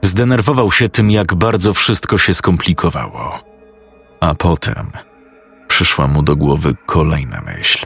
[0.01, 3.39] Zdenerwował się tym, jak bardzo wszystko się skomplikowało.
[4.19, 4.91] A potem
[5.67, 7.85] przyszła mu do głowy kolejna myśl.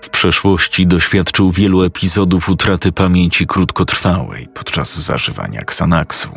[0.00, 6.28] W przeszłości doświadczył wielu epizodów utraty pamięci krótkotrwałej podczas zażywania Xanaxu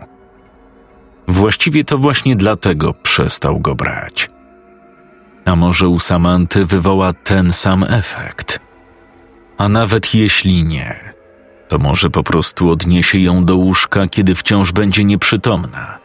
[1.27, 4.29] Właściwie to właśnie dlatego przestał go brać.
[5.45, 8.59] A może u Samanty wywoła ten sam efekt?
[9.57, 11.14] A nawet jeśli nie,
[11.75, 15.97] to może po prostu odniesie ją do łóżka, kiedy wciąż będzie nieprzytomna.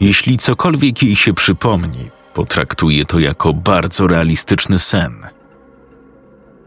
[0.00, 5.14] Jeśli cokolwiek jej się przypomni, potraktuje to jako bardzo realistyczny sen–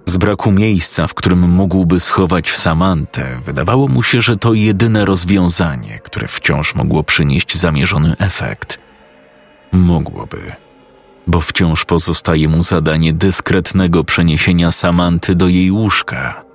[0.05, 5.99] z braku miejsca, w którym mógłby schować Samantę, wydawało mu się, że to jedyne rozwiązanie,
[6.03, 8.77] które wciąż mogło przynieść zamierzony efekt.
[9.71, 10.51] Mogłoby,
[11.27, 16.46] bo wciąż pozostaje mu zadanie dyskretnego przeniesienia Samanty do jej łóżka.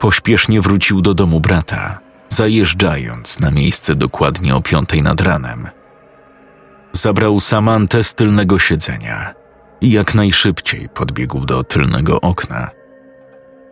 [0.00, 1.98] Pośpiesznie wrócił do domu brata,
[2.28, 5.68] zajeżdżając na miejsce dokładnie o piątej nad ranem.
[6.92, 9.34] Zabrał Samantę z tylnego siedzenia–
[9.80, 12.70] i jak najszybciej podbiegł do tylnego okna.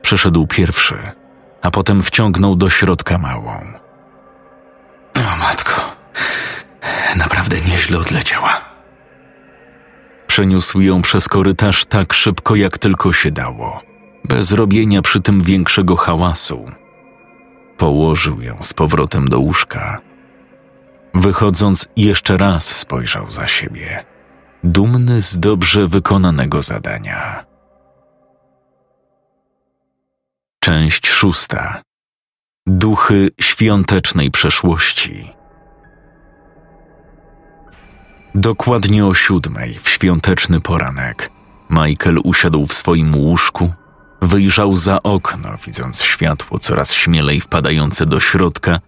[0.02, 0.94] Przeszedł pierwszy,
[1.62, 3.60] a potem wciągnął do środka małą.
[5.14, 5.96] O matko,
[7.16, 8.60] naprawdę nieźle odleciała.
[10.26, 13.82] Przeniósł ją przez korytarz tak szybko, jak tylko się dało,
[14.28, 16.64] bez robienia przy tym większego hałasu.
[17.76, 19.98] Położył ją z powrotem do łóżka.
[21.14, 24.04] Wychodząc, jeszcze raz spojrzał za siebie,
[24.64, 27.44] dumny z dobrze wykonanego zadania.
[30.60, 31.82] Część szósta.
[32.66, 35.32] Duchy świątecznej przeszłości.
[38.34, 41.30] Dokładnie o siódmej, w świąteczny poranek,
[41.70, 43.72] Michael usiadł w swoim łóżku,
[44.22, 48.80] wyjrzał za okno, widząc światło coraz śmielej wpadające do środka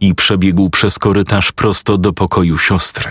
[0.00, 3.10] i przebiegł przez korytarz prosto do pokoju siostry.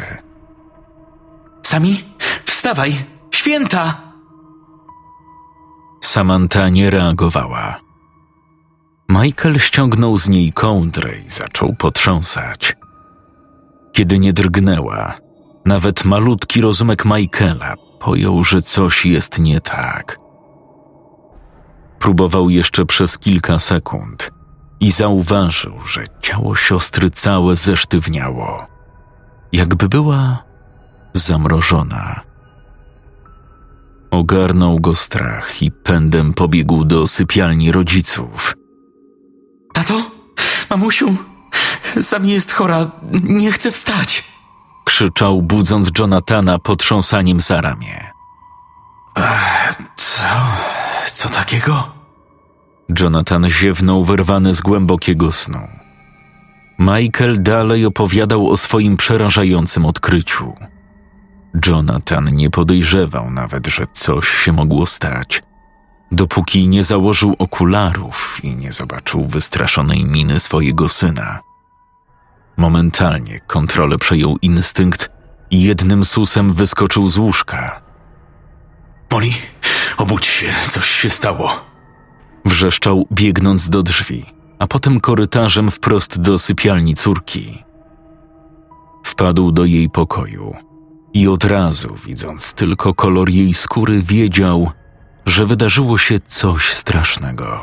[1.63, 2.03] Sami,
[2.45, 3.05] wstawaj!
[3.31, 4.01] Święta!
[6.03, 7.79] Samantha nie reagowała.
[9.09, 12.75] Michael ściągnął z niej kołdrę i zaczął potrząsać.
[13.93, 15.13] Kiedy nie drgnęła,
[15.65, 20.26] nawet malutki rozumek Michaela pojął, że coś jest nie tak.
[21.99, 24.31] Próbował jeszcze przez kilka sekund
[24.79, 28.65] i zauważył, że ciało siostry całe zesztywniało,
[29.51, 30.43] jakby była
[31.13, 32.21] zamrożona.
[34.11, 38.53] Ogarnął go strach i pędem pobiegł do sypialni rodziców.
[39.73, 40.01] Tato?
[40.69, 41.15] Mamusiu?
[42.01, 42.91] Sami jest chora,
[43.23, 44.23] nie chce wstać.
[44.85, 48.11] Krzyczał, budząc Jonathana potrząsaniem za ramię.
[49.95, 50.27] Co?
[51.11, 51.91] Co takiego?
[52.99, 55.67] Jonathan ziewnął wyrwany z głębokiego snu.
[56.79, 60.53] Michael dalej opowiadał o swoim przerażającym odkryciu.
[61.67, 65.43] Jonathan nie podejrzewał nawet, że coś się mogło stać,
[66.11, 71.39] dopóki nie założył okularów i nie zobaczył wystraszonej miny swojego syna.
[72.57, 75.09] Momentalnie kontrolę przejął instynkt
[75.51, 77.86] i jednym susem wyskoczył z łóżka.
[79.11, 79.31] Molly,
[79.97, 81.65] obudź się, coś się stało.
[82.45, 84.25] Wrzeszczał, biegnąc do drzwi,
[84.59, 87.63] a potem korytarzem wprost do sypialni córki.
[89.03, 90.55] Wpadł do jej pokoju
[91.13, 94.71] i od razu, widząc tylko kolor jej skóry, wiedział,
[95.25, 97.59] że wydarzyło się coś strasznego.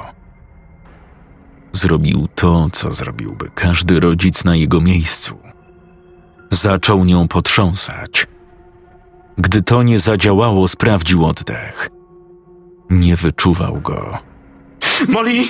[1.72, 5.38] Zrobił to, co zrobiłby każdy rodzic na jego miejscu.
[6.50, 8.26] Zaczął nią potrząsać.
[9.38, 11.88] Gdy to nie zadziałało, sprawdził oddech.
[12.90, 14.18] Nie wyczuwał go.
[15.08, 15.44] Molly,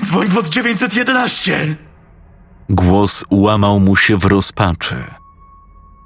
[0.00, 1.76] dzwoń pod 911!
[2.68, 5.04] Głos łamał mu się w rozpaczy.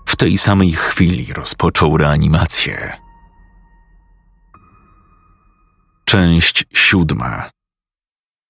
[0.07, 2.93] W tej samej chwili rozpoczął reanimację.
[6.05, 7.51] Część siódma.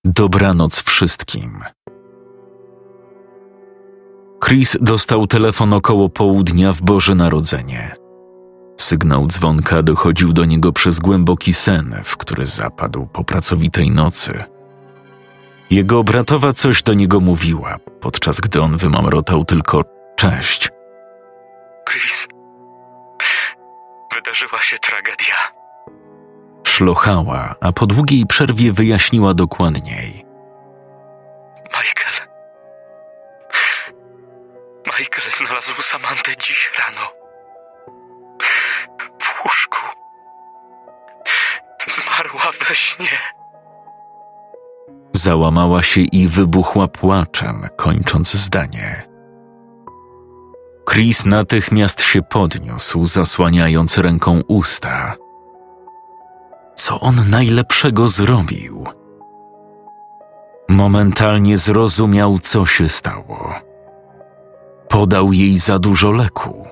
[0.05, 1.64] Dobranoc wszystkim.
[4.45, 7.97] Chris dostał telefon około południa w Boże Narodzenie.
[8.79, 14.45] Sygnał dzwonka dochodził do niego przez głęboki sen, w który zapadł po pracowitej nocy.
[15.70, 19.85] Jego bratowa coś do niego mówiła, podczas gdy on wymamrotał tylko
[20.16, 20.68] cześć.
[21.91, 22.29] Chris,
[24.14, 25.37] wydarzyła się tragedia.
[26.66, 30.26] Szlochała, a po długiej przerwie wyjaśniła dokładniej.
[31.64, 32.29] Michael.
[34.87, 37.18] Michael znalazł Samantę dziś rano.
[42.19, 43.19] Zmarła we śnie.
[45.12, 49.09] Załamała się i wybuchła płaczem, kończąc zdanie.
[50.91, 55.14] Chris natychmiast się podniósł, zasłaniając ręką usta.
[56.75, 58.85] Co on najlepszego zrobił?
[60.69, 63.55] Momentalnie zrozumiał, co się stało.
[64.89, 66.66] Podał jej za dużo leku.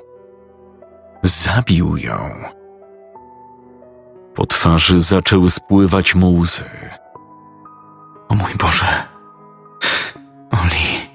[1.23, 2.56] Zabił ją.
[4.37, 6.65] Po twarzy zaczęły spływać mu łzy.
[8.29, 8.87] O mój Boże.
[10.51, 11.11] Oli.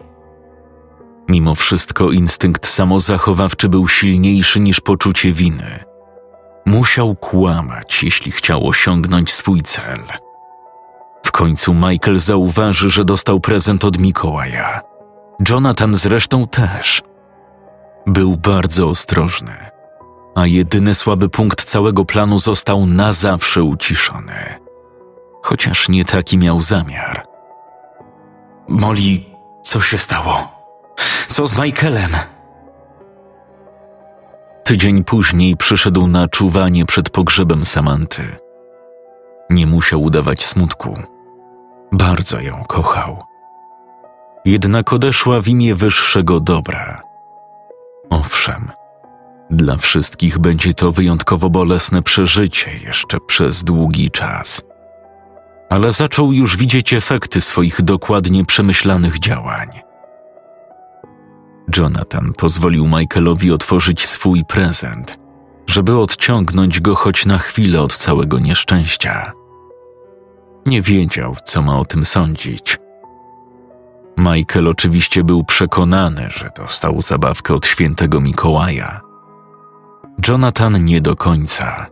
[1.28, 5.84] Mimo wszystko instynkt samozachowawczy był silniejszy niż poczucie winy.
[6.66, 10.04] Musiał kłamać, jeśli chciał osiągnąć swój cel.
[11.26, 14.82] W końcu Michael zauważy, że dostał prezent od Mikołaja.
[15.50, 17.04] Jonathan zresztą też.
[18.08, 19.71] Był bardzo ostrożny,
[20.36, 24.60] a jedyny słaby punkt całego planu został na zawsze uciszony.
[25.42, 27.28] Chociaż nie taki miał zamiar.
[28.68, 29.20] Molly,
[29.64, 30.48] co się stało?
[31.28, 32.12] Co z Michaelem?
[34.64, 38.24] Tydzień później przyszedł na czuwanie przed pogrzebem Samanty.
[39.50, 40.98] Nie musiał udawać smutku.
[41.92, 43.24] Bardzo ją kochał.
[44.46, 47.04] Jednak odeszła w imię wyższego dobra.
[48.10, 48.72] Owszem,
[49.52, 54.62] dla wszystkich będzie to wyjątkowo bolesne przeżycie jeszcze przez długi czas.
[55.70, 59.68] ale zaczął już widzieć efekty swoich dokładnie przemyślanych działań.
[61.78, 65.20] Jonathan pozwolił Michaelowi otworzyć swój prezent,
[65.68, 69.32] żeby odciągnąć go choć na chwilę od całego nieszczęścia.
[70.66, 72.78] Nie wiedział, co ma o tym sądzić.
[74.18, 79.11] Michael oczywiście był przekonany, że dostał zabawkę od świętego Mikołaja.
[80.28, 81.88] Jonathan nie do końca.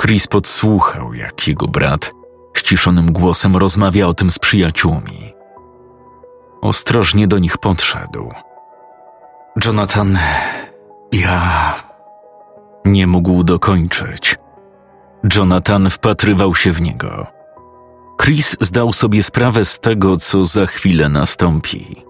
[0.00, 2.12] Chris podsłuchał, jak jego brat
[2.56, 5.34] ściszonym głosem rozmawia o tym z przyjaciółmi.
[6.62, 8.30] Ostrożnie do nich podszedł.
[9.64, 10.18] Jonathan,
[11.12, 11.74] ja.
[12.84, 14.36] Nie mógł dokończyć.
[15.36, 17.26] Jonathan wpatrywał się w niego.
[18.22, 22.04] Chris zdał sobie sprawę z tego, co za chwilę nastąpi.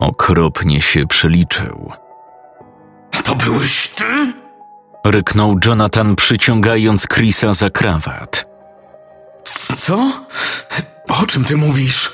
[0.00, 1.92] Okropnie się przeliczył.
[3.24, 4.32] To byłeś ty?
[5.04, 8.46] Ryknął Jonathan, przyciągając Chrisa za krawat.
[9.76, 10.12] Co?
[11.08, 12.12] O czym ty mówisz?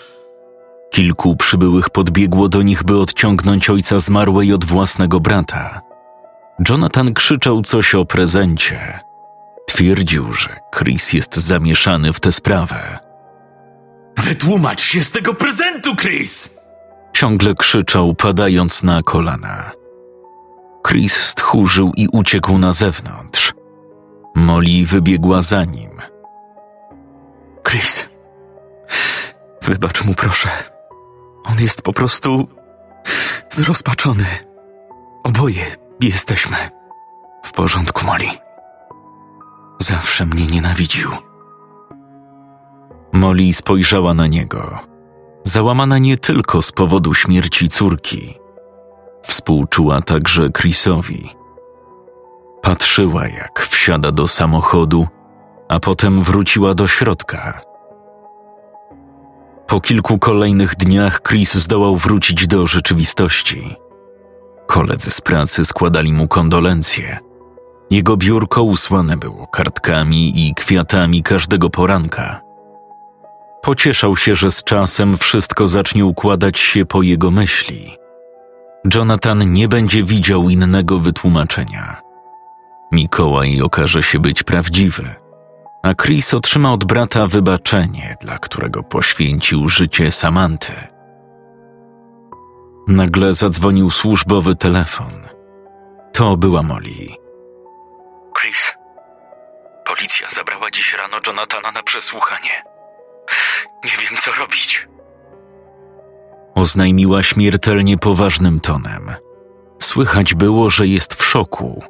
[0.91, 5.81] Kilku przybyłych podbiegło do nich, by odciągnąć ojca zmarłej od własnego brata.
[6.69, 9.01] Jonathan krzyczał coś o prezencie.
[9.67, 12.99] Twierdził, że Chris jest zamieszany w tę sprawę.
[14.17, 16.59] Wytłumacz się z tego prezentu, Chris!
[17.13, 19.71] Ciągle krzyczał, padając na kolana.
[20.89, 23.53] Chris stchórzył i uciekł na zewnątrz.
[24.35, 25.91] Molly wybiegła za nim.
[27.69, 28.09] Chris,
[29.63, 30.49] wybacz mu proszę.
[31.45, 32.49] On jest po prostu
[33.51, 34.27] zrozpaczony.
[35.25, 36.57] Oboje jesteśmy.
[37.45, 38.29] W porządku, Molly.
[39.79, 41.11] Zawsze mnie nienawidził.
[43.13, 44.79] Molly spojrzała na niego,
[45.45, 48.44] załamana nie tylko z powodu śmierci córki.
[49.25, 51.31] Współczuła także Chrisowi.
[52.63, 55.07] Patrzyła, jak wsiada do samochodu,
[55.69, 57.61] a potem wróciła do środka.
[59.67, 63.75] Po kilku kolejnych dniach Chris zdołał wrócić do rzeczywistości.
[64.67, 67.19] Koledzy z pracy składali mu kondolencje.
[67.91, 72.41] Jego biurko usłane było kartkami i kwiatami każdego poranka.
[73.63, 78.04] Pocieszał się, że z czasem wszystko zacznie układać się po jego myśli.
[78.95, 82.01] Jonathan nie będzie widział innego wytłumaczenia.
[82.93, 85.15] Mikołaj okaże się być prawdziwy,
[85.83, 90.73] a Chris otrzyma od brata wybaczenie, dla którego poświęcił życie Samanty.
[92.89, 95.13] Nagle zadzwonił służbowy telefon.
[96.13, 97.09] To była Molly.
[98.41, 98.73] Chris,
[99.85, 102.63] policja zabrała dziś rano Jonathana na przesłuchanie.
[103.85, 104.89] Nie wiem, co robić.
[106.65, 109.11] Oznajmiła śmiertelnie poważnym tonem.
[109.83, 111.83] Słychać było, że jest w szoku.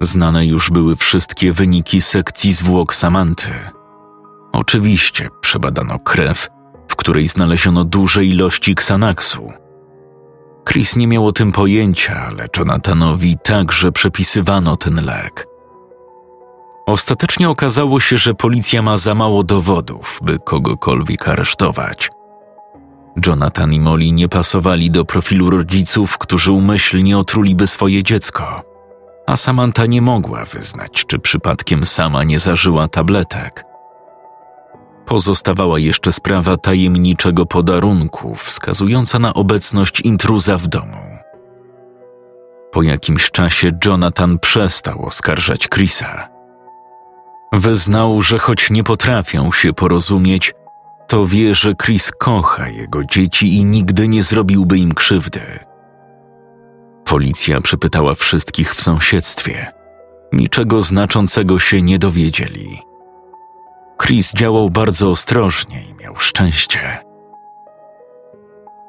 [0.00, 3.48] Znane już były wszystkie wyniki sekcji zwłok Samanty.
[4.52, 6.48] Oczywiście przebadano krew,
[6.88, 9.52] w której znaleziono duże ilości Xanaxu.
[10.68, 15.46] Chris nie miał o tym pojęcia, ale Jonathanowi także przepisywano ten lek.
[16.86, 22.15] Ostatecznie okazało się, że policja ma za mało dowodów, by kogokolwiek aresztować.
[23.26, 28.62] Jonathan i Molly nie pasowali do profilu rodziców, którzy umyślnie otruliby swoje dziecko,
[29.26, 33.64] a Samantha nie mogła wyznać, czy przypadkiem sama nie zażyła tabletek.
[35.06, 41.16] Pozostawała jeszcze sprawa tajemniczego podarunku, wskazująca na obecność intruza w domu.
[42.72, 46.28] Po jakimś czasie Jonathan przestał oskarżać Chrisa.
[47.52, 50.54] Wyznał, że choć nie potrafią się porozumieć,
[51.08, 55.40] to wie, że Chris kocha jego dzieci i nigdy nie zrobiłby im krzywdy.
[57.04, 59.72] Policja przepytała wszystkich w sąsiedztwie.
[60.32, 62.82] Niczego znaczącego się nie dowiedzieli.
[64.02, 66.98] Chris działał bardzo ostrożnie i miał szczęście.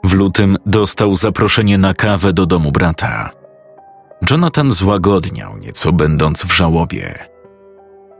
[0.04, 3.30] W lutym dostał zaproszenie na kawę do domu brata.
[4.32, 7.28] Jonathan złagodniał nieco, będąc w żałobie.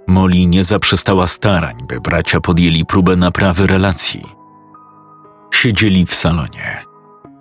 [0.08, 4.24] Molly nie zaprzestała starań, by bracia podjęli próbę naprawy relacji.
[5.54, 6.86] Siedzieli w salonie.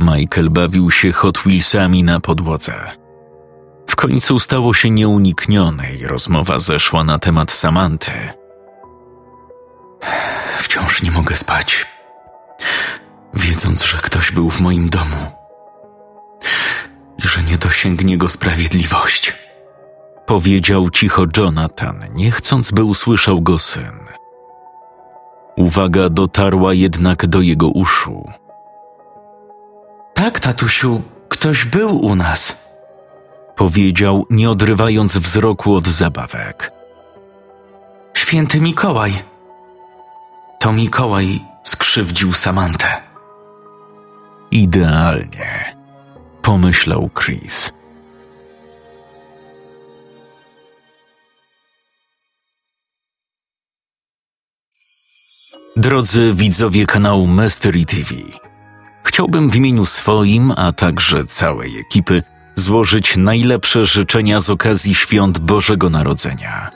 [0.01, 2.75] Michael bawił się Hot Wheelsami na podłodze.
[3.87, 8.13] W końcu stało się nieuniknione i rozmowa zeszła na temat Samanty.
[10.59, 11.87] Wciąż nie mogę spać,
[13.35, 15.17] wiedząc, że ktoś był w moim domu
[17.19, 19.46] i że nie dosięgnie go sprawiedliwość.
[20.27, 23.99] Powiedział cicho Jonathan, nie chcąc, by usłyszał go syn.
[25.57, 28.31] Uwaga dotarła jednak do jego uszu.
[30.15, 32.67] Tak, tatusiu, ktoś był u nas.
[33.57, 36.73] Powiedział, nie odrywając wzroku od zabawek.
[38.15, 39.13] święty Mikołaj.
[40.59, 42.87] To Mikołaj skrzywdził Samantę.
[44.51, 45.77] Idealnie,
[46.43, 47.73] pomyślał Chris.
[55.77, 58.15] Drodzy widzowie kanału Mystery TV,
[59.05, 62.23] chciałbym w imieniu swoim, a także całej ekipy
[62.55, 66.71] złożyć najlepsze życzenia z okazji świąt Bożego Narodzenia.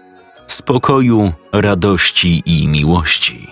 [0.47, 3.47] Spokoju, radości i miłości,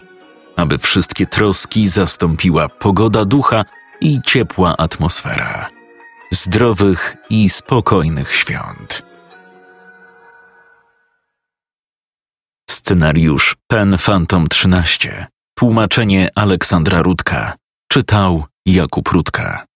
[0.57, 3.65] aby wszystkie troski zastąpiła pogoda ducha
[4.01, 5.69] i ciepła atmosfera.
[6.33, 9.03] Zdrowych i spokojnych świąt.
[12.71, 15.27] Scenariusz Pen Phantom 13.
[15.59, 17.57] Tłumaczenie Aleksandra Rudka.
[17.93, 19.68] Czytał Jakub Rudka.